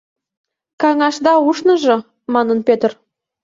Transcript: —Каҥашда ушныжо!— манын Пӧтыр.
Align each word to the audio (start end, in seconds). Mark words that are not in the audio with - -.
—Каҥашда 0.81 1.33
ушныжо!— 1.47 1.95
манын 2.33 2.59
Пӧтыр. 2.67 2.91